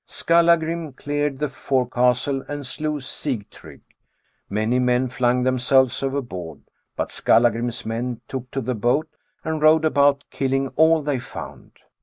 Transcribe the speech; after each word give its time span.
Skallagrim 0.07 0.93
cleared 0.93 1.37
the 1.37 1.47
forecastle 1.47 2.41
and 2.47 2.65
slew 2.65 2.99
Sigtrygg. 2.99 3.81
Many 4.49 4.79
men 4.79 5.09
flung 5.09 5.43
themselves 5.43 6.01
overboard, 6.01 6.61
but 6.95 7.11
Skallagrim's 7.11 7.85
men 7.85 8.19
took 8.27 8.49
to 8.49 8.61
the 8.61 8.73
boat 8.73 9.07
and 9.43 9.61
rowed 9.61 9.85
about, 9.85 10.23
killing 10.31 10.69
all 10.69 11.03
they 11.03 11.19
found. 11.19 11.73